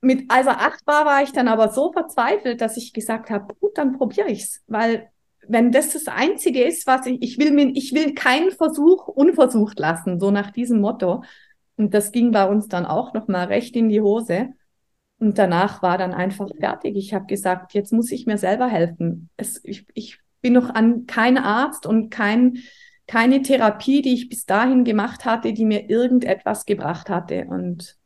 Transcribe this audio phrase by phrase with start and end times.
[0.00, 3.54] mit, als er acht war, war ich dann aber so verzweifelt, dass ich gesagt habe,
[3.60, 5.10] gut, dann probiere ich's, weil
[5.46, 9.78] wenn das das Einzige ist, was ich, ich will mir, ich will keinen Versuch unversucht
[9.78, 11.24] lassen, so nach diesem Motto.
[11.76, 14.50] Und das ging bei uns dann auch noch mal recht in die Hose.
[15.18, 16.96] Und danach war dann einfach fertig.
[16.96, 19.28] Ich habe gesagt, jetzt muss ich mir selber helfen.
[19.36, 22.58] Es, ich, ich bin noch an kein Arzt und kein,
[23.06, 27.46] keine Therapie, die ich bis dahin gemacht hatte, die mir irgendetwas gebracht hatte.
[27.46, 27.96] Und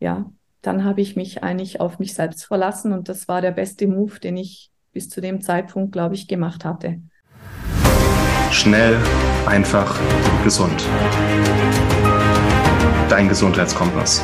[0.00, 0.30] ja,
[0.62, 4.20] dann habe ich mich eigentlich auf mich selbst verlassen und das war der beste Move,
[4.20, 7.00] den ich bis zu dem Zeitpunkt, glaube ich, gemacht hatte.
[8.50, 8.96] Schnell,
[9.46, 9.98] einfach,
[10.44, 10.84] gesund.
[13.08, 14.22] Dein Gesundheitskompass.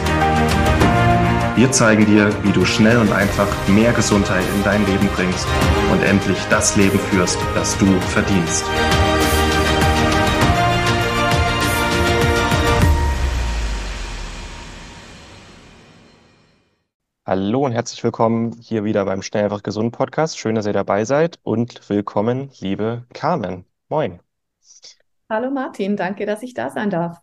[1.55, 5.47] Wir zeigen dir, wie du schnell und einfach mehr Gesundheit in dein Leben bringst
[5.91, 8.65] und endlich das Leben führst, das du verdienst.
[17.29, 20.39] Hallo und herzlich willkommen hier wieder beim Schnell einfach gesund Podcast.
[20.39, 23.65] Schön, dass ihr dabei seid und willkommen, liebe Carmen.
[23.89, 24.21] Moin.
[25.29, 27.19] Hallo Martin, danke, dass ich da sein darf.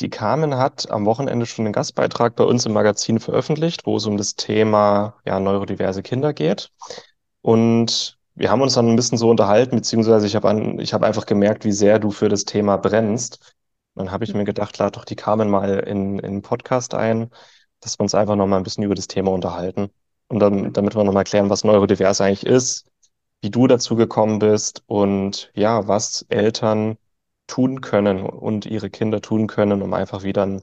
[0.00, 4.06] Die Carmen hat am Wochenende schon einen Gastbeitrag bei uns im Magazin veröffentlicht, wo es
[4.06, 6.72] um das Thema ja, neurodiverse Kinder geht.
[7.42, 11.06] Und wir haben uns dann ein bisschen so unterhalten, beziehungsweise ich habe an, ich habe
[11.06, 13.54] einfach gemerkt, wie sehr du für das Thema brennst.
[13.94, 17.30] Dann habe ich mir gedacht, lad doch die Carmen mal in, in einen Podcast ein
[17.86, 19.90] dass wir uns einfach nochmal ein bisschen über das Thema unterhalten.
[20.28, 22.84] Und dann, damit wir nochmal klären, was neurodivers eigentlich ist,
[23.42, 26.98] wie du dazu gekommen bist und ja, was Eltern
[27.46, 30.62] tun können und ihre Kinder tun können, um einfach wieder einen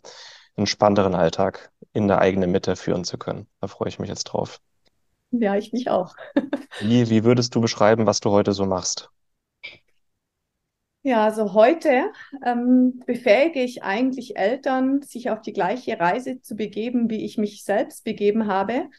[0.57, 3.47] entspannteren Alltag in der eigenen Mitte führen zu können.
[3.61, 4.59] Da freue ich mich jetzt drauf.
[5.31, 6.15] Ja, ich mich auch.
[6.81, 9.09] wie, wie würdest du beschreiben, was du heute so machst?
[11.05, 12.13] Ja, also heute
[12.45, 17.65] ähm, befähige ich eigentlich Eltern, sich auf die gleiche Reise zu begeben, wie ich mich
[17.65, 18.89] selbst begeben habe,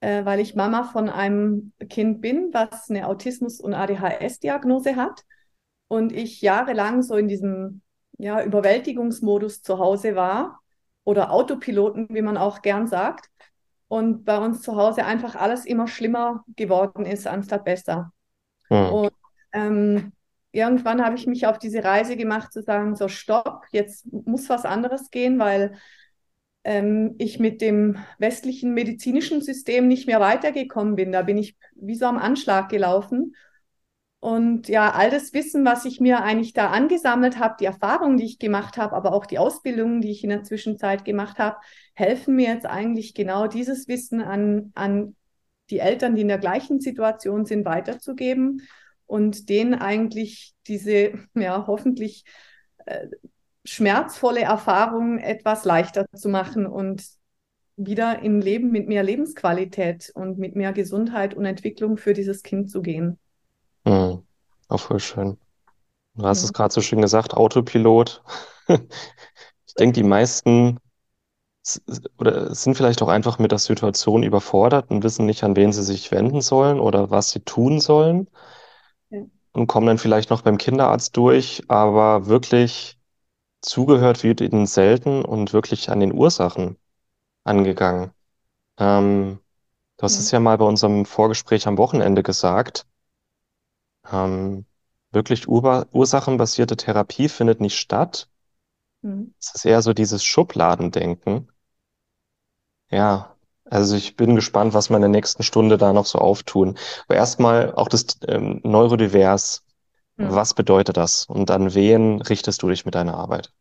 [0.00, 5.22] äh, weil ich Mama von einem Kind bin, was eine Autismus- und ADHS-Diagnose hat
[5.86, 7.82] und ich jahrelang so in diesem
[8.18, 10.58] ja, Überwältigungsmodus zu Hause war
[11.04, 13.30] oder Autopiloten, wie man auch gern sagt.
[13.86, 18.12] Und bei uns zu Hause einfach alles immer schlimmer geworden ist, anstatt besser.
[18.68, 18.92] Hm.
[18.92, 19.12] Und
[19.52, 20.12] ähm,
[20.56, 24.64] irgendwann habe ich mich auf diese Reise gemacht, zu sagen, so stopp, jetzt muss was
[24.64, 25.76] anderes gehen, weil
[26.64, 31.12] ähm, ich mit dem westlichen medizinischen System nicht mehr weitergekommen bin.
[31.12, 33.36] Da bin ich wie so am Anschlag gelaufen.
[34.18, 38.24] Und ja, all das Wissen, was ich mir eigentlich da angesammelt habe, die Erfahrungen, die
[38.24, 41.58] ich gemacht habe, aber auch die Ausbildungen, die ich in der Zwischenzeit gemacht habe,
[41.94, 45.14] helfen mir jetzt eigentlich genau dieses Wissen an, an
[45.70, 48.62] die Eltern, die in der gleichen Situation sind, weiterzugeben
[49.06, 52.24] und denen eigentlich diese, ja, hoffentlich
[52.84, 53.06] äh,
[53.64, 57.04] schmerzvolle Erfahrung etwas leichter zu machen und
[57.76, 62.70] wieder in Leben mit mehr Lebensqualität und mit mehr Gesundheit und Entwicklung für dieses Kind
[62.70, 63.18] zu gehen.
[63.84, 64.22] Mhm.
[64.68, 65.36] Auch voll schön.
[66.14, 66.46] Du hast ja.
[66.46, 68.22] es gerade so schön gesagt, Autopilot.
[68.68, 70.78] ich denke, die meisten
[72.18, 75.82] oder sind vielleicht auch einfach mit der Situation überfordert und wissen nicht, an wen sie
[75.82, 78.28] sich wenden sollen oder was sie tun sollen
[79.56, 82.98] und kommen dann vielleicht noch beim Kinderarzt durch, aber wirklich
[83.62, 86.76] zugehört wird ihnen selten und wirklich an den Ursachen
[87.44, 88.12] angegangen.
[88.78, 89.40] Ähm,
[89.98, 92.86] du hast es ja mal bei unserem Vorgespräch am Wochenende gesagt.
[94.10, 94.66] Ähm,
[95.12, 98.28] wirklich ur ursachenbasierte Therapie findet nicht statt.
[99.02, 99.34] Mhm.
[99.40, 101.48] Es ist eher so dieses Schubladendenken.
[102.90, 103.35] Ja,
[103.68, 106.76] also ich bin gespannt, was wir in der nächsten Stunde da noch so auftun.
[107.06, 109.64] Aber erstmal auch das ähm, Neurodivers.
[110.16, 110.30] Mhm.
[110.30, 111.26] Was bedeutet das?
[111.26, 113.52] Und an wen richtest du dich mit deiner Arbeit?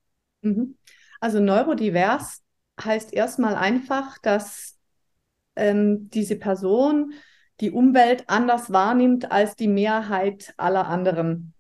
[0.41, 0.77] Mhm.
[1.19, 2.41] Also Neurodivers
[2.81, 4.77] heißt erstmal einfach, dass
[5.55, 7.13] ähm, diese Person
[7.61, 11.54] die Umwelt anders wahrnimmt als die Mehrheit aller anderen.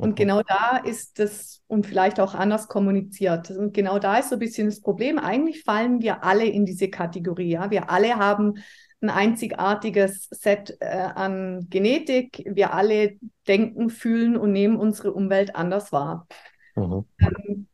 [0.00, 3.50] Und genau da ist es und vielleicht auch anders kommuniziert.
[3.50, 5.18] Und genau da ist so ein bisschen das Problem.
[5.18, 7.50] Eigentlich fallen wir alle in diese Kategorie.
[7.50, 7.72] Ja?
[7.72, 8.58] Wir alle haben
[9.00, 12.44] ein einzigartiges Set äh, an Genetik.
[12.46, 13.18] Wir alle
[13.48, 16.28] denken, fühlen und nehmen unsere Umwelt anders wahr.
[16.76, 17.04] Mhm.
[17.20, 17.66] Ähm,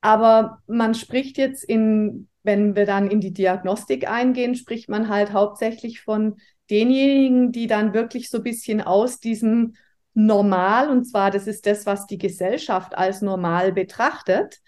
[0.00, 5.32] aber man spricht jetzt in, wenn wir dann in die Diagnostik eingehen, spricht man halt
[5.32, 6.38] hauptsächlich von
[6.70, 9.74] denjenigen, die dann wirklich so ein bisschen aus diesem
[10.16, 14.60] normal, und zwar das ist das, was die Gesellschaft als normal betrachtet,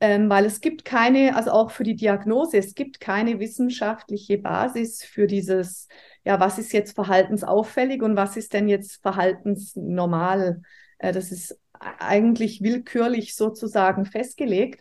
[0.00, 5.04] ähm, weil es gibt keine, also auch für die Diagnose, es gibt keine wissenschaftliche Basis
[5.04, 5.88] für dieses,
[6.24, 10.62] ja, was ist jetzt verhaltensauffällig und was ist denn jetzt verhaltensnormal.
[10.98, 14.80] Äh, das ist eigentlich willkürlich sozusagen festgelegt.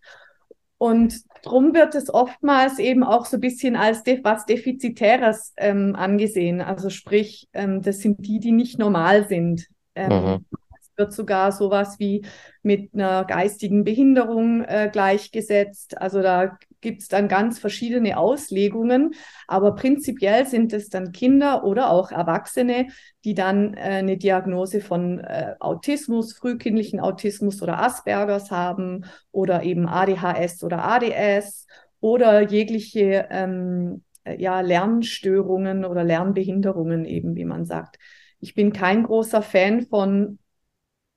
[0.78, 5.96] Und darum wird es oftmals eben auch so ein bisschen als de was Defizitäres ähm,
[5.96, 6.62] angesehen.
[6.62, 9.68] Also sprich, ähm, das sind die, die nicht normal sind.
[9.96, 10.46] Ähm, mhm.
[10.80, 12.26] Es wird sogar sowas wie
[12.62, 16.00] mit einer geistigen Behinderung äh, gleichgesetzt.
[16.00, 19.16] Also da gibt es dann ganz verschiedene Auslegungen,
[19.48, 22.88] aber prinzipiell sind es dann Kinder oder auch Erwachsene,
[23.24, 29.88] die dann äh, eine Diagnose von äh, Autismus, frühkindlichen Autismus oder Aspergers haben oder eben
[29.88, 31.66] ADHS oder ADS
[32.02, 37.98] oder jegliche ähm, äh, ja, Lernstörungen oder Lernbehinderungen eben, wie man sagt.
[38.44, 40.38] Ich bin kein großer Fan von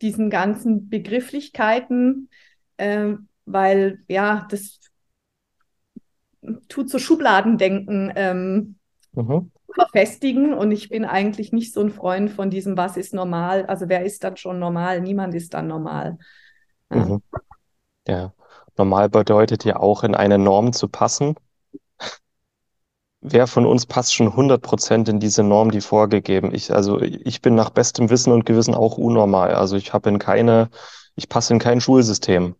[0.00, 2.30] diesen ganzen Begrifflichkeiten,
[2.76, 3.14] äh,
[3.46, 4.78] weil ja, das
[6.68, 8.76] tut so Schubladendenken ähm,
[9.10, 9.50] mhm.
[9.74, 13.88] verfestigen und ich bin eigentlich nicht so ein Freund von diesem, was ist normal, also
[13.88, 15.00] wer ist dann schon normal?
[15.00, 16.18] Niemand ist dann normal.
[16.92, 17.04] Ja.
[17.04, 17.22] Mhm.
[18.06, 18.32] ja.
[18.76, 21.34] Normal bedeutet ja auch, in eine Norm zu passen.
[23.28, 26.54] Wer von uns passt schon 100% in diese Norm, die vorgegeben?
[26.54, 29.52] Ich, also ich bin nach bestem Wissen und Gewissen auch unnormal.
[29.54, 30.70] Also ich habe in keine,
[31.16, 32.54] ich passe in kein Schulsystem.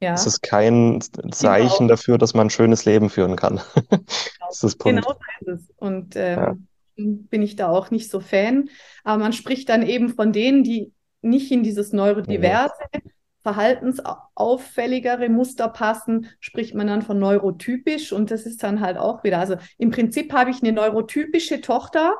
[0.00, 0.14] Ja.
[0.14, 1.00] Es ist kein
[1.30, 1.90] Zeichen genau.
[1.90, 3.60] dafür, dass man ein schönes Leben führen kann.
[3.90, 5.04] das ist das Punkt.
[5.04, 5.70] Genau so ist es.
[5.76, 6.56] Und ähm, ja.
[6.96, 8.68] bin ich da auch nicht so Fan.
[9.04, 10.92] Aber man spricht dann eben von denen, die
[11.22, 13.00] nicht in dieses neurodiverse, ja.
[13.44, 18.12] Verhaltensauffälligere Muster passen, spricht man dann von neurotypisch.
[18.12, 22.16] Und das ist dann halt auch wieder, also im Prinzip habe ich eine neurotypische Tochter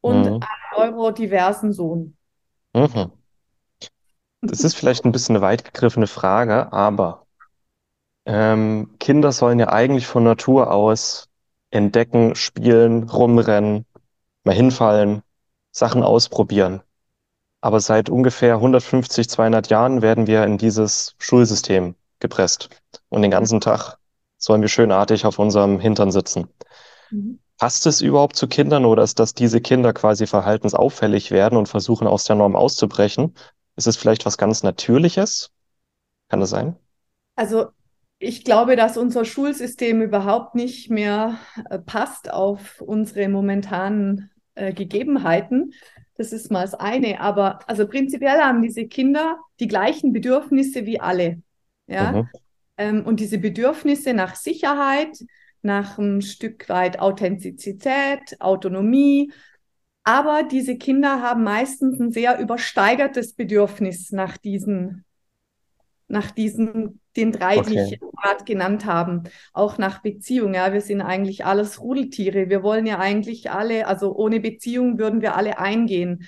[0.00, 0.40] und mhm.
[0.40, 2.16] einen neurodiversen Sohn.
[2.74, 3.12] Mhm.
[4.42, 7.26] Das ist vielleicht ein bisschen eine weit gegriffene Frage, aber
[8.26, 11.28] ähm, Kinder sollen ja eigentlich von Natur aus
[11.70, 13.86] entdecken, spielen, rumrennen,
[14.42, 15.22] mal hinfallen,
[15.70, 16.82] Sachen ausprobieren.
[17.64, 22.68] Aber seit ungefähr 150, 200 Jahren werden wir in dieses Schulsystem gepresst.
[23.08, 23.96] Und den ganzen Tag
[24.36, 26.48] sollen wir schönartig auf unserem Hintern sitzen.
[27.10, 27.38] Mhm.
[27.56, 32.06] Passt es überhaupt zu Kindern oder ist das diese Kinder quasi verhaltensauffällig werden und versuchen
[32.06, 33.32] aus der Norm auszubrechen?
[33.76, 35.50] Ist es vielleicht was ganz Natürliches?
[36.28, 36.76] Kann das sein?
[37.34, 37.68] Also
[38.18, 41.38] ich glaube, dass unser Schulsystem überhaupt nicht mehr
[41.70, 45.72] äh, passt auf unsere momentanen äh, Gegebenheiten.
[46.16, 47.20] Das ist mal das eine.
[47.20, 51.42] Aber also prinzipiell haben diese Kinder die gleichen Bedürfnisse wie alle.
[51.86, 52.12] Ja.
[52.12, 52.28] Mhm.
[52.76, 55.16] Ähm, und diese Bedürfnisse nach Sicherheit,
[55.62, 59.32] nach ein Stück weit Authentizität, Autonomie.
[60.02, 65.04] Aber diese Kinder haben meistens ein sehr übersteigertes Bedürfnis nach diesen
[66.08, 67.70] nach diesen, den drei, okay.
[67.70, 69.22] die ich gerade genannt habe,
[69.52, 70.54] auch nach Beziehung.
[70.54, 72.48] Ja, wir sind eigentlich alles Rudeltiere.
[72.48, 76.26] Wir wollen ja eigentlich alle, also ohne Beziehung würden wir alle eingehen.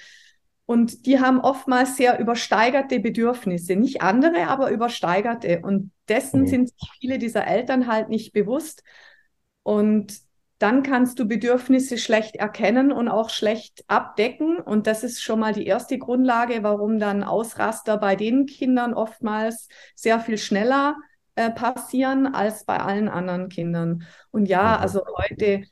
[0.67, 3.77] Und die haben oftmals sehr übersteigerte Bedürfnisse.
[3.77, 5.61] Nicht andere, aber übersteigerte.
[5.63, 6.47] Und dessen mhm.
[6.49, 8.83] sind sich viele dieser Eltern halt nicht bewusst.
[9.63, 10.26] Und
[10.59, 14.59] dann kannst du Bedürfnisse schlecht erkennen und auch schlecht abdecken.
[14.59, 19.69] Und das ist schon mal die erste Grundlage, warum dann Ausraster bei den Kindern oftmals
[19.95, 20.97] sehr viel schneller
[21.35, 24.05] äh, passieren als bei allen anderen Kindern.
[24.31, 25.65] Und ja, also heute,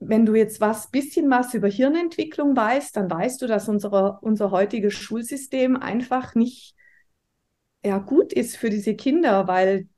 [0.00, 4.50] wenn du jetzt was bisschen was über Hirnentwicklung weißt, dann weißt du, dass unsere, unser
[4.50, 6.74] heutiges Schulsystem einfach nicht
[7.82, 9.88] ja, gut ist für diese Kinder, weil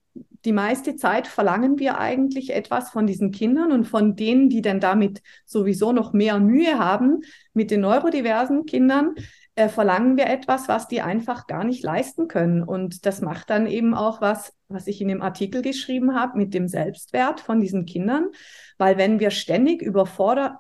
[0.45, 4.81] die meiste Zeit verlangen wir eigentlich etwas von diesen Kindern und von denen, die dann
[4.81, 7.21] damit sowieso noch mehr Mühe haben,
[7.53, 9.15] mit den neurodiversen Kindern,
[9.55, 12.63] äh, verlangen wir etwas, was die einfach gar nicht leisten können.
[12.63, 16.55] Und das macht dann eben auch was, was ich in dem Artikel geschrieben habe, mit
[16.55, 18.31] dem Selbstwert von diesen Kindern.
[18.79, 20.57] Weil wenn wir ständig überfordern,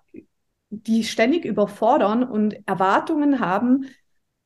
[0.70, 3.86] die ständig überfordern und Erwartungen haben,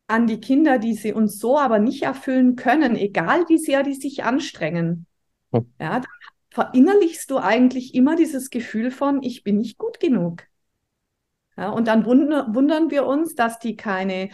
[0.08, 3.94] an die Kinder, die sie uns so aber nicht erfüllen können, egal wie sehr die
[3.94, 5.05] sich anstrengen.
[5.80, 6.06] Ja, dann
[6.50, 10.44] verinnerlichst du eigentlich immer dieses Gefühl von, ich bin nicht gut genug.
[11.56, 14.30] Ja, und dann wund wundern wir uns, dass die keine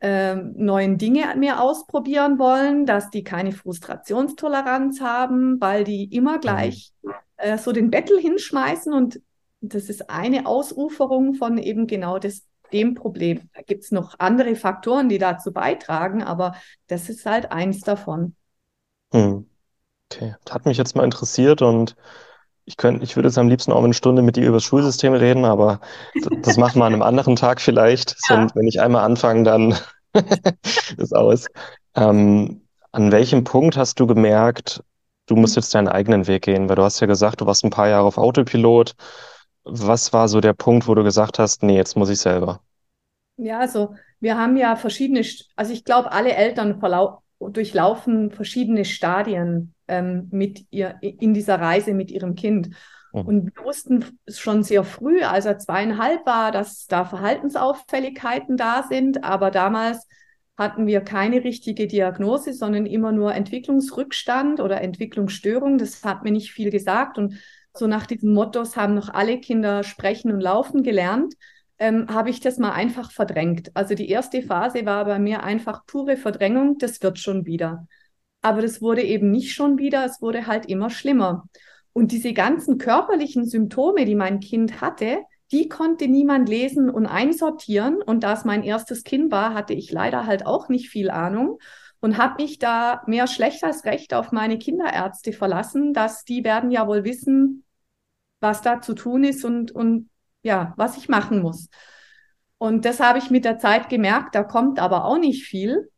[0.00, 6.40] äh, neuen Dinge mehr ausprobieren wollen, dass die keine Frustrationstoleranz haben, weil die immer mhm.
[6.40, 6.92] gleich
[7.36, 8.92] äh, so den Bettel hinschmeißen.
[8.92, 9.20] Und
[9.60, 12.42] das ist eine Ausuferung von eben genau das,
[12.72, 13.48] dem Problem.
[13.54, 16.56] Da gibt es noch andere Faktoren, die dazu beitragen, aber
[16.88, 18.34] das ist halt eins davon.
[19.12, 19.48] Hm.
[20.10, 21.96] Okay, das hat mich jetzt mal interessiert und
[22.64, 25.12] ich könnte, ich würde jetzt am liebsten auch eine Stunde mit dir über das Schulsystem
[25.12, 25.80] reden, aber
[26.42, 28.16] das machen wir an einem anderen Tag vielleicht.
[28.28, 28.48] Ja.
[28.54, 29.76] wenn ich einmal anfange, dann
[30.96, 31.46] ist aus.
[31.94, 34.82] Ähm, an welchem Punkt hast du gemerkt,
[35.26, 36.68] du musst jetzt deinen eigenen Weg gehen?
[36.68, 38.94] Weil du hast ja gesagt, du warst ein paar Jahre auf Autopilot.
[39.64, 42.60] Was war so der Punkt, wo du gesagt hast, nee, jetzt muss ich selber?
[43.36, 45.24] Ja, also wir haben ja verschiedene,
[45.56, 46.80] also ich glaube, alle Eltern
[47.38, 52.70] durchlaufen verschiedene Stadien ähm, mit ihr in dieser Reise mit ihrem Kind.
[53.12, 53.20] Mhm.
[53.20, 59.24] Und wir wussten schon sehr früh, als er zweieinhalb war, dass da Verhaltensauffälligkeiten da sind.
[59.24, 60.06] Aber damals
[60.56, 65.78] hatten wir keine richtige Diagnose, sondern immer nur Entwicklungsrückstand oder Entwicklungsstörung.
[65.78, 67.18] Das hat mir nicht viel gesagt.
[67.18, 67.34] Und
[67.74, 71.34] so nach diesen Mottos haben noch alle Kinder sprechen und laufen gelernt,
[71.78, 73.70] ähm, habe ich das mal einfach verdrängt.
[73.74, 77.86] Also die erste Phase war bei mir einfach pure Verdrängung, das wird schon wieder.
[78.42, 81.48] Aber das wurde eben nicht schon wieder, es wurde halt immer schlimmer.
[81.92, 85.18] Und diese ganzen körperlichen Symptome, die mein Kind hatte,
[85.50, 88.02] die konnte niemand lesen und einsortieren.
[88.02, 91.58] Und da es mein erstes Kind war, hatte ich leider halt auch nicht viel Ahnung
[92.00, 96.70] und habe mich da mehr schlecht als recht auf meine Kinderärzte verlassen, dass die werden
[96.70, 97.64] ja wohl wissen,
[98.40, 100.10] was da zu tun ist und, und
[100.42, 101.68] ja, was ich machen muss.
[102.58, 105.90] Und das habe ich mit der Zeit gemerkt, da kommt aber auch nicht viel.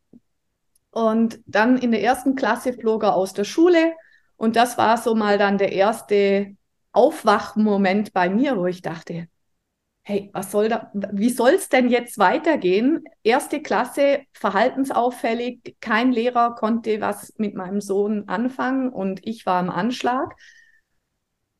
[0.99, 3.93] Und dann in der ersten Klasse flog er aus der Schule
[4.37, 6.57] und das war so mal dann der erste
[6.90, 9.28] Aufwachmoment bei mir, wo ich dachte,
[10.02, 13.05] hey, was soll da, wie soll es denn jetzt weitergehen?
[13.23, 19.71] Erste Klasse, verhaltensauffällig, kein Lehrer konnte was mit meinem Sohn anfangen und ich war am
[19.71, 20.35] Anschlag.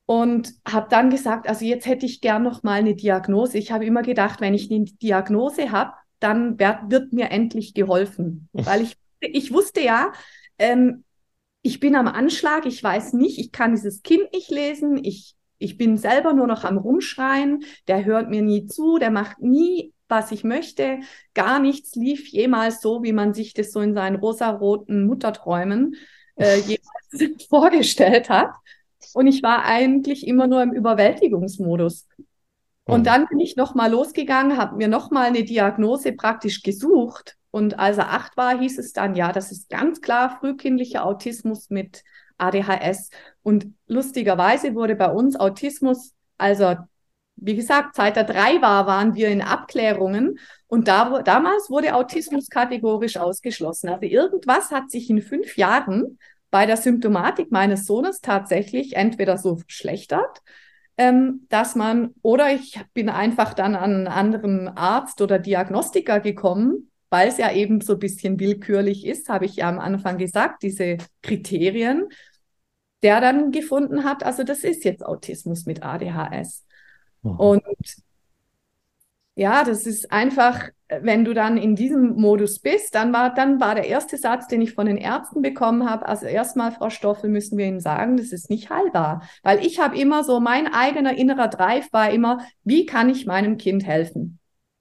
[0.05, 3.59] Und habe dann gesagt, also jetzt hätte ich gern noch mal eine Diagnose.
[3.59, 8.49] Ich habe immer gedacht, wenn ich eine Diagnose habe, dann wird, wird mir endlich geholfen.
[8.53, 10.13] Weil ich, ich wusste ja,
[10.59, 11.05] ähm,
[11.63, 15.77] ich bin am Anschlag, ich weiß nicht, ich kann dieses Kind nicht lesen, ich ich
[15.77, 20.33] bin selber nur noch am Rumschreien, der hört mir nie zu, der macht nie, was
[20.33, 21.01] ich möchte.
[21.35, 25.97] Gar nichts lief jemals so, wie man sich das so in seinen rosaroten Mutterträumen
[26.37, 28.51] äh, jemals vorgestellt hat.
[29.15, 32.07] Und ich war eigentlich immer nur im Überwältigungsmodus.
[32.85, 33.05] Und hm.
[33.05, 37.38] dann bin ich nochmal losgegangen, habe mir nochmal eine Diagnose praktisch gesucht.
[37.51, 41.71] Und als er acht war, hieß es dann, ja, das ist ganz klar frühkindlicher Autismus
[41.71, 42.05] mit
[42.37, 43.11] ADHS.
[43.43, 46.77] Und lustigerweise wurde bei uns Autismus, also
[47.41, 52.49] wie gesagt, seit er drei war, waren wir in Abklärungen und da, damals wurde Autismus
[52.49, 53.89] kategorisch ausgeschlossen.
[53.89, 56.19] Also irgendwas hat sich in fünf Jahren
[56.51, 60.43] bei der Symptomatik meines Sohnes tatsächlich entweder so verschlechtert,
[60.97, 66.91] ähm, dass man, oder ich bin einfach dann an einen anderen Arzt oder Diagnostiker gekommen,
[67.11, 70.63] weil es ja eben so ein bisschen willkürlich ist, habe ich ja am Anfang gesagt,
[70.63, 72.09] diese Kriterien
[73.03, 76.65] der dann gefunden hat, also das ist jetzt Autismus mit ADHS.
[77.23, 77.39] Mhm.
[77.39, 77.63] Und
[79.37, 83.77] ja, das ist einfach, wenn du dann in diesem Modus bist, dann war, dann war
[83.77, 87.57] der erste Satz, den ich von den Ärzten bekommen habe, also erstmal, Frau Stoffel, müssen
[87.57, 89.23] wir Ihnen sagen, das ist nicht heilbar.
[89.45, 93.59] Weil ich habe immer so, mein eigener innerer Drive war immer, wie kann ich meinem
[93.59, 94.38] Kind helfen?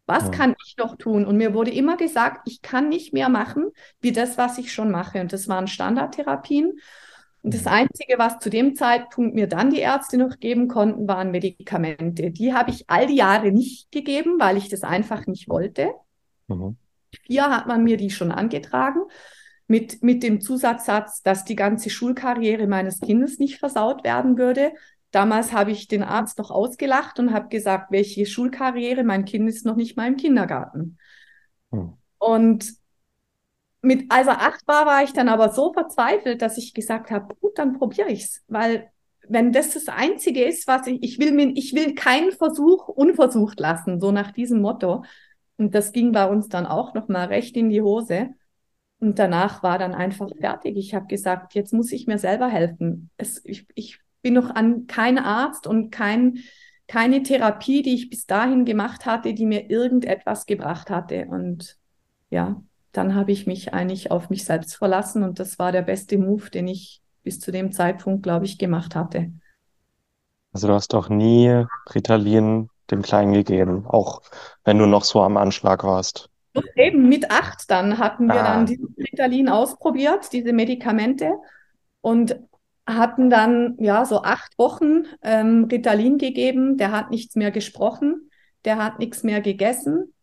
[0.07, 1.25] Was kann ich noch tun?
[1.25, 3.65] Und mir wurde immer gesagt, ich kann nicht mehr machen,
[3.99, 5.19] wie das, was ich schon mache.
[5.19, 6.79] Und das waren Standardtherapien.
[7.43, 11.31] Und das Einzige, was zu dem Zeitpunkt mir dann die Ärzte noch geben konnten, waren
[11.31, 12.31] Medikamente.
[12.31, 15.91] Die habe ich all die Jahre nicht gegeben, weil ich das einfach nicht wollte.
[16.47, 16.77] Mhm.
[17.25, 19.01] Vier hat man mir die schon angetragen,
[19.67, 24.71] mit, mit dem Zusatzsatz, dass die ganze Schulkarriere meines Kindes nicht versaut werden würde.
[25.11, 29.65] Damals habe ich den Arzt noch ausgelacht und habe gesagt, welche Schulkarriere, mein Kind ist
[29.65, 30.97] noch nicht mal im Kindergarten.
[31.71, 31.93] Mhm.
[32.19, 32.73] Und
[33.81, 37.35] mit, als er acht war, war ich dann aber so verzweifelt, dass ich gesagt habe,
[37.35, 38.89] gut, dann probiere ich's, weil
[39.29, 43.59] wenn das das Einzige ist, was ich, ich will mir, ich will keinen Versuch unversucht
[43.59, 45.03] lassen, so nach diesem Motto.
[45.57, 48.29] Und das ging bei uns dann auch noch mal recht in die Hose.
[48.99, 50.77] Und danach war dann einfach fertig.
[50.77, 53.09] Ich habe gesagt, jetzt muss ich mir selber helfen.
[53.17, 56.39] Es, ich, ich bin noch an kein Arzt und kein,
[56.85, 61.27] keine Therapie, die ich bis dahin gemacht hatte, die mir irgendetwas gebracht hatte.
[61.29, 61.77] Und
[62.29, 66.17] ja, dann habe ich mich eigentlich auf mich selbst verlassen und das war der beste
[66.17, 69.31] Move, den ich bis zu dem Zeitpunkt, glaube ich, gemacht hatte.
[70.51, 71.63] Also du hast doch nie
[71.95, 74.21] Ritalin dem Kleinen gegeben, auch
[74.65, 76.29] wenn du noch so am Anschlag warst.
[76.75, 78.55] Eben mit acht dann hatten wir ah.
[78.55, 81.31] dann dieses Ritalin ausprobiert, diese Medikamente
[82.01, 82.37] und
[82.87, 86.77] hatten dann ja so acht Wochen ähm, Ritalin gegeben.
[86.77, 88.31] Der hat nichts mehr gesprochen,
[88.65, 90.13] der hat nichts mehr gegessen.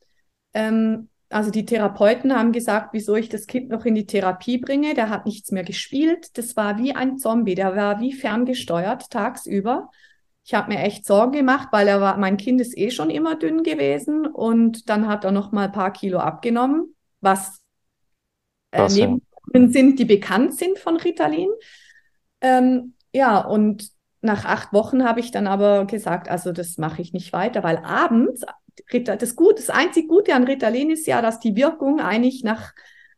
[0.54, 4.94] Ähm, also die Therapeuten haben gesagt, wieso ich das Kind noch in die Therapie bringe.
[4.94, 6.38] Der hat nichts mehr gespielt.
[6.38, 7.54] Das war wie ein Zombie.
[7.54, 9.90] Der war wie ferngesteuert tagsüber.
[10.44, 13.34] Ich habe mir echt Sorgen gemacht, weil er war, mein Kind ist eh schon immer
[13.34, 17.62] dünn gewesen und dann hat er noch mal ein paar Kilo abgenommen, was
[18.70, 21.48] äh, Nebenwirkungen sind, die bekannt sind von Ritalin.
[22.44, 23.88] Ähm, ja, und
[24.20, 27.78] nach acht Wochen habe ich dann aber gesagt, also das mache ich nicht weiter, weil
[27.78, 28.44] abends
[28.92, 32.72] das, Gut, das einzig Gute an Ritalin ist ja, dass die Wirkung eigentlich nach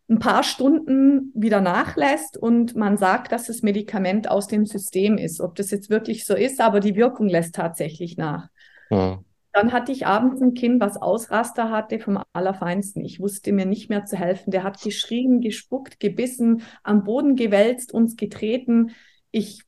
[0.09, 5.40] ein paar Stunden wieder nachlässt und man sagt, dass das Medikament aus dem System ist.
[5.40, 8.49] Ob das jetzt wirklich so ist, aber die Wirkung lässt tatsächlich nach.
[8.90, 9.18] Ja.
[9.52, 13.02] Dann hatte ich abends ein Kind, was Ausraster hatte vom Allerfeinsten.
[13.04, 14.50] Ich wusste mir nicht mehr zu helfen.
[14.50, 18.92] Der hat geschrien, gespuckt, gebissen, am Boden gewälzt, uns getreten.
[19.37, 19.62] Ich,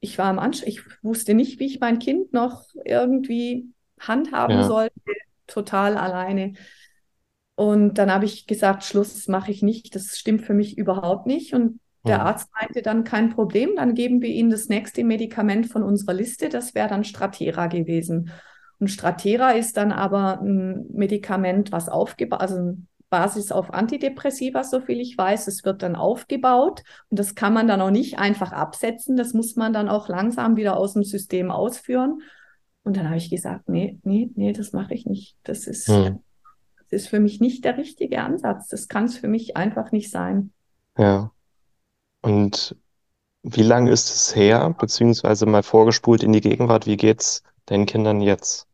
[0.00, 4.64] ich war am Anschluss, ich wusste nicht, wie ich mein Kind noch irgendwie handhaben ja.
[4.64, 5.00] sollte,
[5.46, 6.52] total alleine.
[7.54, 11.54] Und dann habe ich gesagt, Schluss mache ich nicht, das stimmt für mich überhaupt nicht.
[11.54, 12.22] Und der.
[12.22, 16.48] Arzt meinte dann kein Problem, dann geben wir Ihnen das nächste Medikament von unserer Liste,
[16.48, 18.30] das wäre dann Stratera gewesen.
[18.78, 24.80] Und Stratera ist dann aber ein Medikament, was aufgebaut, also ein Basis auf Antidepressiva, so
[24.80, 25.46] viel ich weiß.
[25.46, 29.16] Es wird dann aufgebaut und das kann man dann auch nicht einfach absetzen.
[29.16, 32.22] Das muss man dann auch langsam wieder aus dem System ausführen.
[32.82, 35.36] Und dann habe ich gesagt, nee, nee, nee, das mache ich nicht.
[35.42, 36.20] Das ist, hm.
[36.78, 38.68] das ist für mich nicht der richtige Ansatz.
[38.68, 40.52] Das kann es für mich einfach nicht sein.
[40.96, 41.32] Ja.
[42.22, 42.76] Und
[43.42, 48.20] wie lange ist es her, beziehungsweise mal vorgespult in die Gegenwart, wie geht's deinen Kindern
[48.20, 48.66] jetzt?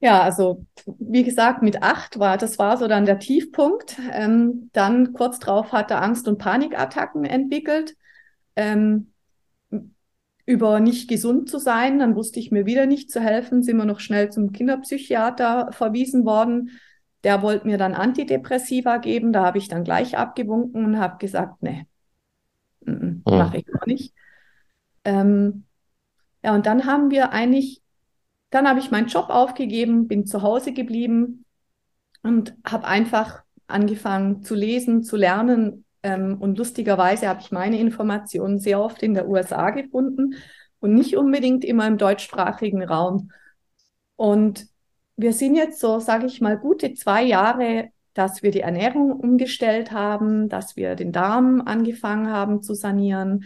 [0.00, 0.64] Ja, also
[0.98, 3.98] wie gesagt, mit acht war, das war so dann der Tiefpunkt.
[4.12, 7.96] Ähm, dann kurz drauf hat er Angst- und Panikattacken entwickelt.
[8.54, 9.12] Ähm,
[10.48, 11.98] über nicht gesund zu sein.
[11.98, 16.24] Dann wusste ich mir wieder nicht zu helfen, sind wir noch schnell zum Kinderpsychiater verwiesen
[16.24, 16.70] worden.
[17.22, 19.32] Der wollte mir dann Antidepressiva geben.
[19.32, 21.86] Da habe ich dann gleich abgewunken und habe gesagt, nee,
[22.80, 23.22] mhm.
[23.26, 24.14] mache ich noch nicht.
[25.04, 25.64] Ähm,
[26.42, 27.82] ja, und dann haben wir eigentlich,
[28.50, 31.44] dann habe ich meinen Job aufgegeben, bin zu Hause geblieben
[32.22, 38.58] und habe einfach angefangen zu lesen, zu lernen, ähm, und lustigerweise habe ich meine Informationen
[38.58, 40.34] sehr oft in der USA gefunden
[40.80, 43.30] und nicht unbedingt immer im deutschsprachigen Raum.
[44.16, 44.66] Und
[45.16, 49.92] wir sind jetzt so, sage ich mal, gute zwei Jahre, dass wir die Ernährung umgestellt
[49.92, 53.44] haben, dass wir den Darm angefangen haben zu sanieren,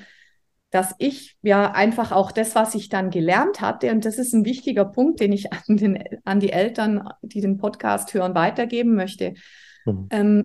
[0.72, 4.46] dass ich ja einfach auch das, was ich dann gelernt hatte, und das ist ein
[4.46, 9.34] wichtiger Punkt, den ich an, den, an die Eltern, die den Podcast hören, weitergeben möchte.
[9.84, 10.08] Mhm.
[10.10, 10.44] Ähm,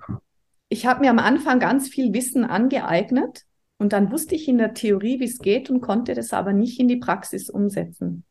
[0.68, 3.44] ich habe mir am Anfang ganz viel Wissen angeeignet
[3.78, 6.78] und dann wusste ich in der Theorie, wie es geht und konnte das aber nicht
[6.78, 8.26] in die Praxis umsetzen.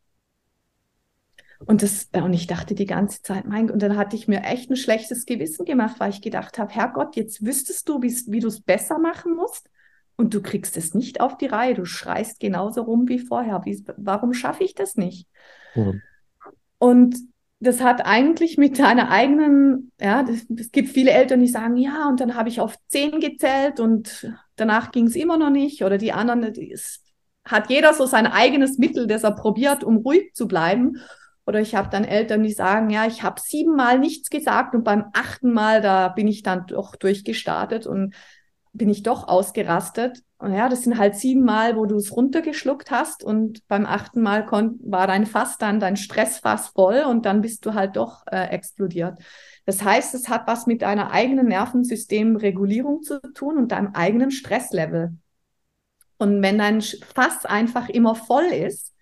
[1.65, 4.69] Und das, und ich dachte die ganze Zeit, mein, und dann hatte ich mir echt
[4.69, 8.61] ein schlechtes Gewissen gemacht, weil ich gedacht habe, Herrgott, jetzt wüsstest du, wie du es
[8.61, 9.71] besser machen musst
[10.17, 11.75] und du kriegst es nicht auf die Reihe.
[11.75, 13.63] Du schreist genauso rum wie vorher.
[13.65, 15.29] Wie, warum schaffe ich das nicht?
[15.75, 16.03] Mhm.
[16.79, 17.17] Und
[17.61, 22.21] das hat eigentlich mit deiner eigenen, ja, es gibt viele Eltern, die sagen, ja, und
[22.21, 25.83] dann habe ich auf zehn gezählt und danach ging es immer noch nicht.
[25.83, 27.03] Oder die anderen, es
[27.45, 30.99] hat jeder so sein eigenes Mittel, das er probiert, um ruhig zu bleiben.
[31.47, 35.07] Oder ich habe dann Eltern, die sagen, ja, ich habe siebenmal nichts gesagt und beim
[35.13, 38.15] achten Mal, da bin ich dann doch durchgestartet und
[38.77, 40.23] bin ich doch ausgerastet.
[40.39, 44.21] Und ja, das sind halt sieben Mal, wo du es runtergeschluckt hast und beim achten
[44.21, 48.49] Mal war dein Fass dann, dein Stressfass voll und dann bist du halt doch äh,
[48.51, 49.19] explodiert.
[49.65, 55.17] Das heißt, es hat was mit deiner eigenen Nervensystemregulierung zu tun und deinem eigenen Stresslevel.
[56.19, 58.95] Und wenn dein Fass einfach immer voll ist,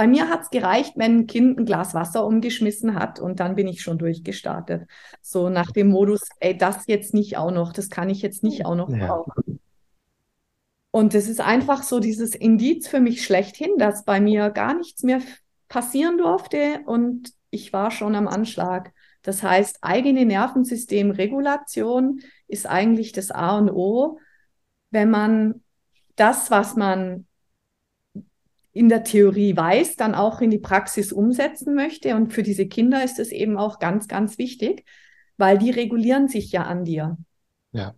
[0.00, 3.54] bei mir hat es gereicht, wenn ein Kind ein Glas Wasser umgeschmissen hat und dann
[3.54, 4.88] bin ich schon durchgestartet.
[5.20, 8.64] So nach dem Modus, ey, das jetzt nicht auch noch, das kann ich jetzt nicht
[8.64, 9.06] auch noch ja.
[9.06, 9.60] brauchen.
[10.90, 15.02] Und es ist einfach so dieses Indiz für mich schlechthin, dass bei mir gar nichts
[15.02, 15.20] mehr
[15.68, 18.94] passieren durfte und ich war schon am Anschlag.
[19.20, 24.18] Das heißt, eigene Nervensystemregulation ist eigentlich das A und O,
[24.90, 25.62] wenn man
[26.16, 27.26] das, was man
[28.80, 32.16] in der Theorie weiß, dann auch in die Praxis umsetzen möchte.
[32.16, 34.86] Und für diese Kinder ist es eben auch ganz, ganz wichtig,
[35.36, 37.18] weil die regulieren sich ja an dir.
[37.72, 37.94] Ja.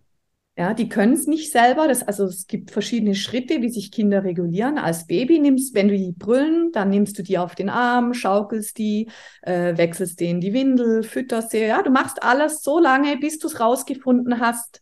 [0.57, 1.87] Ja, die können es nicht selber.
[1.87, 4.77] Das, also es gibt verschiedene Schritte, wie sich Kinder regulieren.
[4.77, 8.77] Als Baby nimmst, wenn du die brüllen, dann nimmst du die auf den Arm, schaukelst
[8.77, 9.09] die,
[9.41, 11.59] äh, wechselst denen die Windel, fütterst sie.
[11.59, 14.81] Ja, du machst alles so lange, bis du es rausgefunden hast,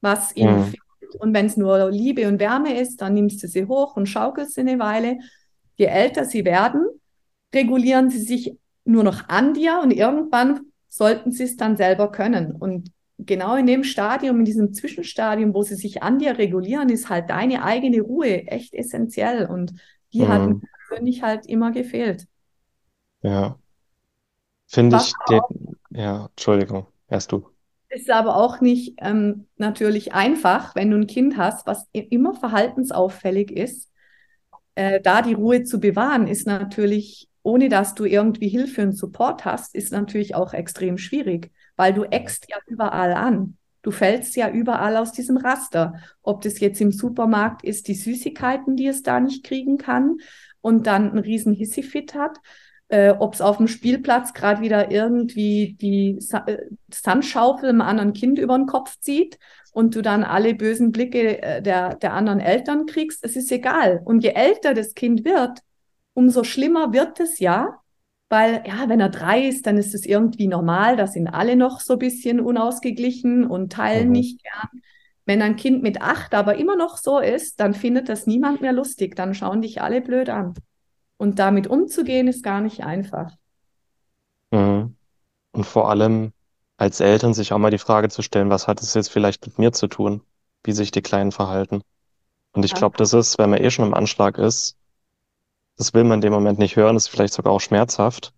[0.00, 0.64] was ihnen mhm.
[0.64, 0.87] fehlt.
[1.18, 4.54] Und wenn es nur Liebe und Wärme ist, dann nimmst du sie hoch und schaukelst
[4.54, 5.18] sie eine Weile.
[5.76, 6.86] Je älter sie werden,
[7.54, 12.52] regulieren sie sich nur noch an dir und irgendwann sollten sie es dann selber können.
[12.52, 17.08] Und genau in dem Stadium, in diesem Zwischenstadium, wo sie sich an dir regulieren, ist
[17.08, 19.74] halt deine eigene Ruhe echt essentiell und
[20.12, 20.28] die mhm.
[20.28, 22.26] hat mir persönlich halt immer gefehlt.
[23.22, 23.58] Ja.
[24.66, 25.40] Finde ich, den,
[25.90, 27.48] ja, Entschuldigung, erst du.
[27.90, 33.50] Ist aber auch nicht ähm, natürlich einfach, wenn du ein Kind hast, was immer verhaltensauffällig
[33.50, 33.90] ist.
[34.74, 39.44] Äh, da die Ruhe zu bewahren, ist natürlich, ohne dass du irgendwie Hilfe und Support
[39.44, 43.56] hast, ist natürlich auch extrem schwierig weil du eckst ja überall an.
[43.82, 45.94] Du fällst ja überall aus diesem Raster.
[46.22, 50.18] Ob das jetzt im Supermarkt ist, die Süßigkeiten, die es da nicht kriegen kann
[50.60, 52.36] und dann einen riesen Hissifit hat,
[52.88, 58.12] äh, ob es auf dem Spielplatz gerade wieder irgendwie die Sa äh, Sandschaufel einem anderen
[58.12, 59.38] Kind über den Kopf zieht
[59.72, 64.00] und du dann alle bösen Blicke äh, der, der anderen Eltern kriegst, es ist egal.
[64.04, 65.60] Und je älter das Kind wird,
[66.14, 67.78] umso schlimmer wird es ja,
[68.30, 71.80] weil ja, wenn er drei ist, dann ist es irgendwie normal, da sind alle noch
[71.80, 74.12] so ein bisschen unausgeglichen und teilen mhm.
[74.12, 74.82] nicht gern.
[75.24, 78.72] Wenn ein Kind mit acht aber immer noch so ist, dann findet das niemand mehr
[78.72, 80.54] lustig, dann schauen dich alle blöd an.
[81.18, 83.36] Und damit umzugehen, ist gar nicht einfach.
[84.50, 84.96] Mhm.
[85.52, 86.32] Und vor allem
[86.76, 89.58] als Eltern sich auch mal die Frage zu stellen, was hat es jetzt vielleicht mit
[89.58, 90.22] mir zu tun,
[90.64, 91.82] wie sich die Kleinen verhalten.
[92.52, 94.76] Und ich glaube, das ist, wenn man eh schon im Anschlag ist,
[95.76, 98.32] das will man in dem Moment nicht hören, ist vielleicht sogar auch schmerzhaft.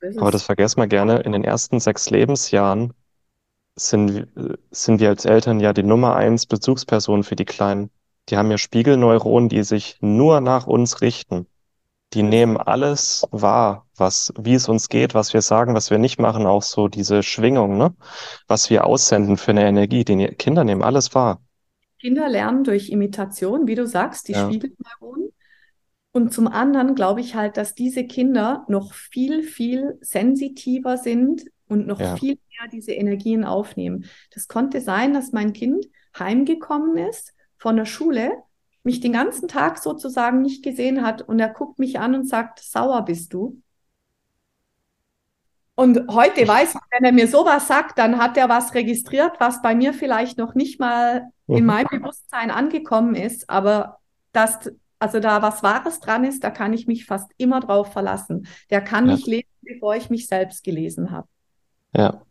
[0.00, 1.20] Das Aber das vergessen wir gerne.
[1.20, 2.94] In den ersten sechs Lebensjahren
[3.76, 4.28] sind,
[4.70, 7.90] sind wir als Eltern ja die Nummer eins Bezugsperson für die Kleinen.
[8.28, 11.46] Die haben ja Spiegelneuronen, die sich nur nach uns richten
[12.14, 16.18] die nehmen alles wahr, was, wie es uns geht, was wir sagen, was wir nicht
[16.18, 17.94] machen, auch so diese Schwingung, ne?
[18.46, 20.04] Was wir aussenden für eine Energie.
[20.04, 21.42] Die Kinder nehmen alles wahr.
[22.00, 24.46] Kinder lernen durch Imitation, wie du sagst, die ja.
[24.46, 25.30] Spiegelneuronen.
[26.12, 31.86] Und zum anderen glaube ich halt, dass diese Kinder noch viel, viel sensitiver sind und
[31.86, 32.16] noch ja.
[32.16, 34.04] viel mehr diese Energien aufnehmen.
[34.32, 38.30] Das konnte sein, dass mein Kind heimgekommen ist von der Schule
[38.84, 42.60] mich den ganzen Tag sozusagen nicht gesehen hat und er guckt mich an und sagt,
[42.60, 43.60] sauer bist du.
[45.74, 49.60] Und heute weiß ich, wenn er mir sowas sagt, dann hat er was registriert, was
[49.60, 51.66] bei mir vielleicht noch nicht mal in mhm.
[51.66, 53.98] meinem Bewusstsein angekommen ist, aber
[54.32, 54.70] dass
[55.00, 58.46] also da was Wahres dran ist, da kann ich mich fast immer drauf verlassen.
[58.70, 59.14] Der kann ja.
[59.14, 61.28] nicht lesen, bevor ich mich selbst gelesen habe.
[61.94, 62.22] Ja.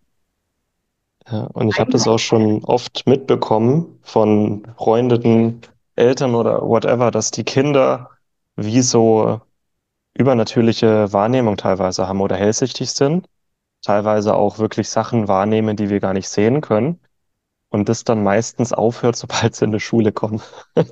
[1.31, 5.61] Ja, und ich habe das auch schon oft mitbekommen von Freundinnen,
[5.95, 8.09] Eltern oder whatever, dass die Kinder
[8.55, 9.41] wie so
[10.13, 13.27] übernatürliche Wahrnehmung teilweise haben oder hellsichtig sind,
[13.81, 16.99] teilweise auch wirklich Sachen wahrnehmen, die wir gar nicht sehen können.
[17.69, 20.41] Und das dann meistens aufhört, sobald sie in die Schule kommen.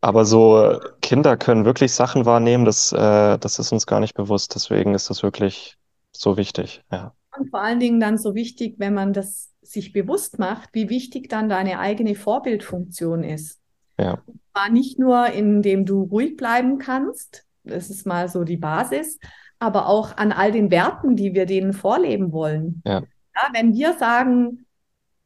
[0.00, 4.54] Aber so Kinder können wirklich Sachen wahrnehmen, das, äh, das ist uns gar nicht bewusst.
[4.54, 5.76] Deswegen ist das wirklich
[6.12, 7.14] so wichtig, ja.
[7.36, 11.28] Und vor allen Dingen dann so wichtig, wenn man das sich bewusst macht, wie wichtig
[11.28, 13.60] dann deine eigene Vorbildfunktion ist.
[13.98, 14.22] Ja.
[14.26, 19.18] Und zwar nicht nur, indem du ruhig bleiben kannst, das ist mal so die Basis,
[19.58, 22.82] aber auch an all den Werten, die wir denen vorleben wollen.
[22.84, 23.02] Ja.
[23.34, 24.66] ja wenn wir sagen,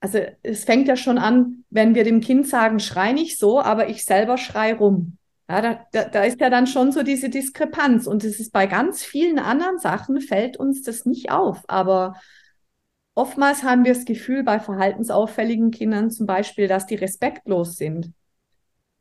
[0.00, 3.88] also es fängt ja schon an, wenn wir dem Kind sagen, schrei nicht so, aber
[3.88, 5.16] ich selber schrei rum.
[5.48, 8.06] Ja, da, da, da ist ja dann schon so diese Diskrepanz.
[8.06, 11.62] Und es ist bei ganz vielen anderen Sachen fällt uns das nicht auf.
[11.68, 12.14] Aber
[13.14, 18.12] Oftmals haben wir das Gefühl bei verhaltensauffälligen Kindern zum Beispiel, dass die respektlos sind.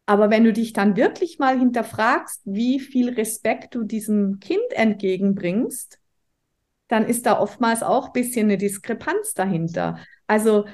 [0.05, 5.99] Aber wenn du dich dann wirklich mal hinterfragst, wie viel Respekt du diesem Kind entgegenbringst,
[6.89, 9.97] dann ist da oftmals auch ein bisschen eine Diskrepanz dahinter.
[10.27, 10.65] Also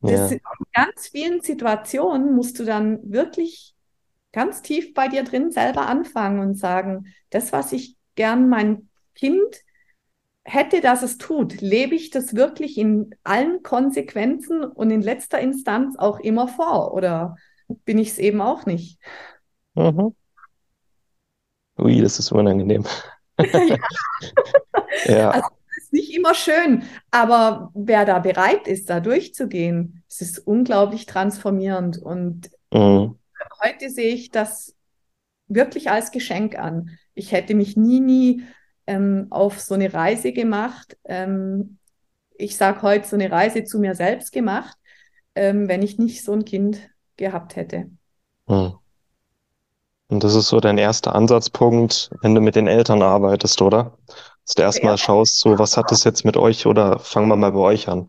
[0.00, 0.26] ja.
[0.26, 0.40] in
[0.72, 3.76] ganz vielen Situationen musst du dann wirklich
[4.32, 9.62] ganz tief bei dir drin selber anfangen und sagen, das, was ich gern mein Kind
[10.44, 15.96] hätte, dass es tut, lebe ich das wirklich in allen Konsequenzen und in letzter Instanz
[15.98, 17.36] auch immer vor oder
[17.84, 18.98] bin ich es eben auch nicht?
[19.74, 20.14] Mhm.
[21.78, 22.84] Ui, das ist unangenehm.
[23.38, 23.76] ja.
[25.06, 25.30] ja.
[25.30, 31.06] Also, ist nicht immer schön, aber wer da bereit ist, da durchzugehen, es ist unglaublich
[31.06, 33.18] transformierend und mhm.
[33.64, 34.74] Heute sehe ich das
[35.48, 36.98] wirklich als Geschenk an.
[37.14, 38.44] Ich hätte mich nie, nie
[38.86, 40.96] ähm, auf so eine Reise gemacht.
[41.04, 41.78] Ähm,
[42.36, 44.76] ich sage heute so eine Reise zu mir selbst gemacht,
[45.34, 46.80] ähm, wenn ich nicht so ein Kind
[47.16, 47.90] gehabt hätte.
[48.48, 48.74] Hm.
[50.08, 53.96] Und das ist so dein erster Ansatzpunkt, wenn du mit den Eltern arbeitest, oder?
[54.44, 54.98] Dass du erstmal ja.
[54.98, 58.08] schaust, so was hat das jetzt mit euch oder fangen wir mal bei euch an.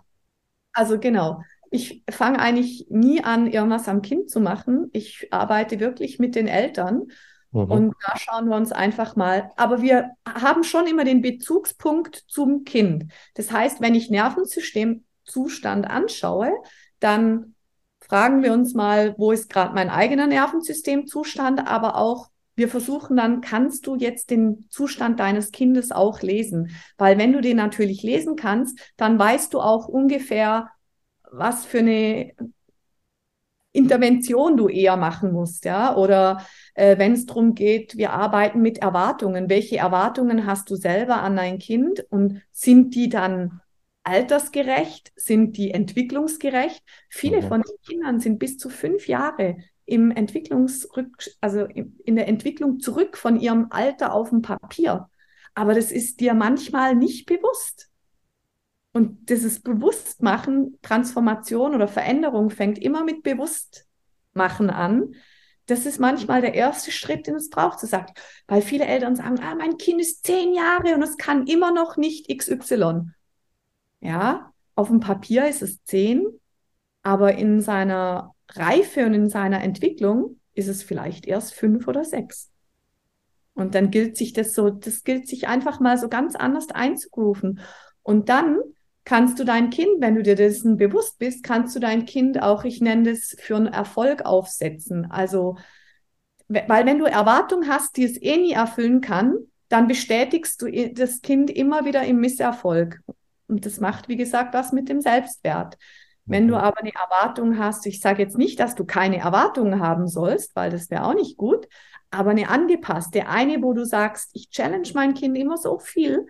[0.74, 1.42] Also genau.
[1.74, 4.90] Ich fange eigentlich nie an, irgendwas am Kind zu machen.
[4.94, 7.08] Ich arbeite wirklich mit den Eltern
[7.54, 7.72] Mhm.
[7.72, 9.52] Und da schauen wir uns einfach mal.
[9.56, 13.06] Aber wir haben schon immer den Bezugspunkt zum Kind.
[13.36, 16.52] Das heißt, wenn ich Nervensystemzustand anschaue,
[17.00, 17.56] dann
[18.02, 23.42] fragen wir uns mal, wo ist gerade mein eigener Nervensystemzustand, aber auch wir versuchen dann,
[23.42, 26.70] kannst du jetzt den Zustand deines Kindes auch lesen?
[27.00, 30.70] Weil wenn du den natürlich lesen kannst, dann weißt du auch ungefähr,
[31.34, 32.34] was für eine
[33.72, 38.78] Intervention du eher machen musst, ja, oder äh, wenn es darum geht, wir arbeiten mit
[38.78, 39.50] Erwartungen.
[39.50, 43.62] Welche Erwartungen hast du selber an dein Kind und sind die dann
[44.04, 45.12] altersgerecht?
[45.16, 46.84] Sind die entwicklungsgerecht?
[47.10, 47.48] Viele mhm.
[47.48, 53.18] von den Kindern sind bis zu fünf Jahre im Entwicklungsrück, also in der Entwicklung zurück
[53.18, 55.10] von ihrem Alter auf dem Papier.
[55.56, 57.90] Aber das ist dir manchmal nicht bewusst.
[58.94, 65.16] Und dieses Bewusstmachen, Transformation oder Veränderung fängt immer mit Bewusstmachen an.
[65.66, 68.14] Das ist manchmal der erste Schritt, den es braucht, zu sagen,
[68.48, 71.98] weil viele Eltern sagen, ah, mein Kind ist zehn Jahre und es kann immer noch
[71.98, 73.10] nicht XY.
[74.00, 76.28] Ja, auf dem Papier ist es zehn,
[77.02, 82.52] aber in seiner Reife und in seiner Entwicklung ist es vielleicht erst fünf oder sechs.
[83.56, 87.60] Und dann gilt sich das so, das gilt sich einfach mal so ganz anders einzugrooven.
[88.02, 88.60] Und dann
[89.06, 92.64] kannst du dein Kind, wenn du dir dessen bewusst bist, kannst du dein Kind auch,
[92.64, 95.10] ich nenne das, für einen Erfolg aufsetzen.
[95.10, 95.58] Also,
[96.48, 99.36] weil wenn du Erwartungen hast, die es eh nie erfüllen kann,
[99.70, 103.02] dann bestätigst du das Kind immer wieder im Misserfolg.
[103.48, 105.78] Und das macht, wie gesagt, was mit dem Selbstwert.
[106.26, 106.62] Wenn du mhm.
[106.62, 110.70] aber eine Erwartung hast, ich sage jetzt nicht, dass du keine Erwartungen haben sollst, weil
[110.70, 111.68] das wäre auch nicht gut,
[112.12, 116.28] aber eine angepasste, eine, wo du sagst, ich challenge mein Kind immer so viel,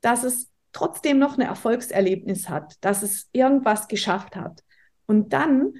[0.00, 4.62] dass es trotzdem noch ein Erfolgserlebnis hat, dass es irgendwas geschafft hat.
[5.06, 5.72] Und dann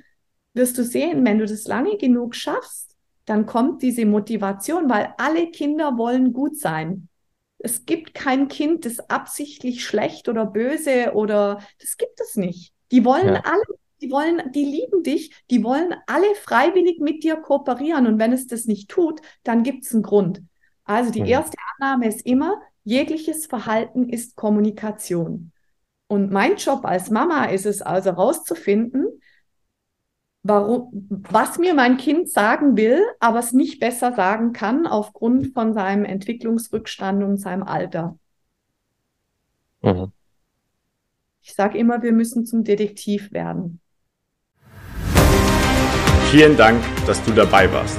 [0.55, 5.51] wirst du sehen, wenn du das lange genug schaffst, dann kommt diese Motivation, weil alle
[5.51, 7.09] Kinder wollen gut sein.
[7.59, 12.73] Es gibt kein Kind, das absichtlich schlecht oder böse oder das gibt es nicht.
[12.91, 13.43] Die wollen ja.
[13.45, 13.65] alle,
[14.01, 18.07] die wollen, die lieben dich, die wollen alle freiwillig mit dir kooperieren.
[18.07, 20.43] Und wenn es das nicht tut, dann gibt es einen Grund.
[20.85, 21.27] Also die mhm.
[21.27, 25.53] erste Annahme ist immer, jegliches Verhalten ist Kommunikation.
[26.07, 29.21] Und mein Job als Mama ist es also herauszufinden,
[30.45, 35.75] warum, was mir mein Kind sagen will, aber es nicht besser sagen kann aufgrund von
[35.75, 38.17] seinem Entwicklungsrückstand und seinem Alter.
[39.83, 40.13] Mhm.
[41.43, 43.81] Ich sage immer, wir müssen zum Detektiv werden.
[46.31, 47.99] Vielen Dank, dass du dabei warst.